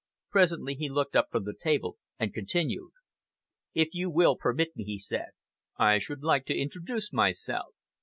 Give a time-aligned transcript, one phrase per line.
[0.31, 2.89] Presently he looked up from the table and continued:
[3.75, 5.29] "If you will permit me," he said,
[5.77, 7.75] "I should like to introduce myself.